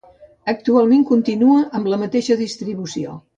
[0.53, 3.15] Actualment continua amb la mateixa distribució.